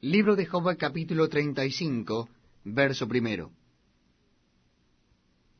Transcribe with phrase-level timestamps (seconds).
[0.00, 2.28] Libro de Job capítulo 35,
[2.62, 3.50] verso primero.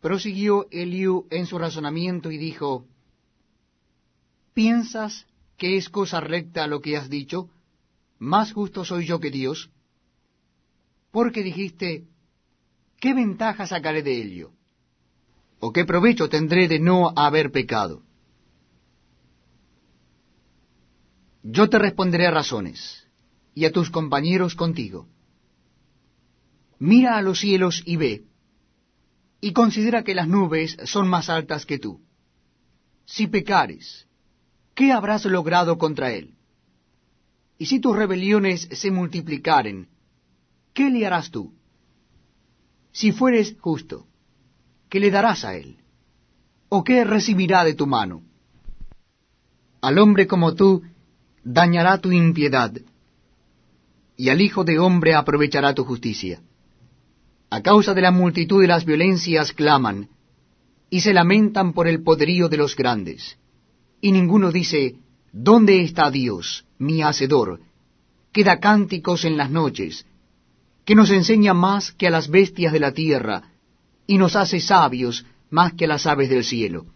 [0.00, 2.86] Prosiguió Eliú en su razonamiento y dijo,
[4.54, 7.50] ¿Piensas que es cosa recta lo que has dicho?
[8.20, 9.70] ¿Más justo soy yo que Dios?
[11.10, 12.04] Porque dijiste,
[13.00, 14.52] ¿qué ventaja sacaré de ello?
[15.58, 18.04] ¿O qué provecho tendré de no haber pecado?
[21.42, 23.07] Yo te responderé razones
[23.58, 25.08] y a tus compañeros contigo.
[26.78, 28.24] Mira a los cielos y ve,
[29.40, 32.00] y considera que las nubes son más altas que tú.
[33.04, 34.06] Si pecares,
[34.76, 36.36] ¿qué habrás logrado contra él?
[37.58, 39.88] Y si tus rebeliones se multiplicaren,
[40.72, 41.52] ¿qué le harás tú?
[42.92, 44.06] Si fueres justo,
[44.88, 45.78] ¿qué le darás a él?
[46.68, 48.22] ¿O qué recibirá de tu mano?
[49.80, 50.84] Al hombre como tú
[51.42, 52.72] dañará tu impiedad,
[54.18, 56.42] y al Hijo de hombre aprovechará tu justicia.
[57.50, 60.08] A causa de la multitud de las violencias claman,
[60.90, 63.38] y se lamentan por el poderío de los grandes.
[64.00, 64.96] Y ninguno dice,
[65.32, 67.60] ¿Dónde está Dios, mi Hacedor,
[68.32, 70.04] que da cánticos en las noches,
[70.84, 73.52] que nos enseña más que a las bestias de la tierra,
[74.04, 76.86] y nos hace sabios más que a las aves del cielo?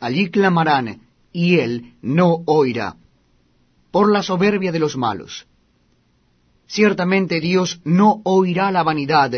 [0.00, 1.02] Allí clamarán,
[1.32, 2.96] y él no oirá
[3.90, 5.46] por la soberbia de los malos.
[6.66, 9.32] Ciertamente Dios no oirá la vanidad,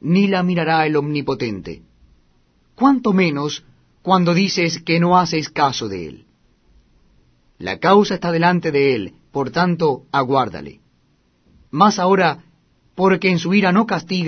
[0.00, 1.82] ni la mirará el omnipotente.
[2.74, 3.64] Cuanto menos
[4.02, 6.26] cuando dices que no haces caso de él.
[7.58, 10.80] La causa está delante de él, por tanto, aguárdale.
[11.70, 12.44] Mas ahora,
[12.94, 14.24] porque en su ira no castiga,